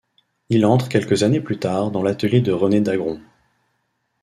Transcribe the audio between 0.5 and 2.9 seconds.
entre quelques années plus tard dans l'atelier de René